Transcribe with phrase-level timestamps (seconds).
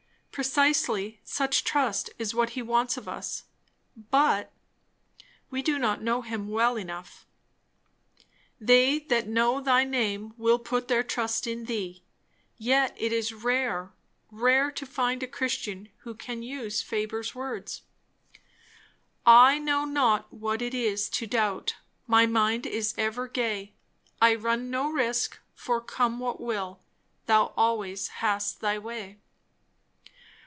[0.33, 3.43] Precisely such trust is what he wants of us;
[4.09, 4.53] but
[5.49, 7.25] we do not know him well enough!
[8.59, 12.01] "They that know thy name will put their trust in thee."
[12.57, 13.91] Yet it is rare,
[14.31, 17.81] rare, to find a Christian who can use Faber's words
[19.25, 21.75] "I know not what it is to doubt;
[22.07, 23.73] My mind is ever gay;
[24.21, 26.79] I run no risk, for come what will,
[27.25, 29.17] Thou always hast thy way."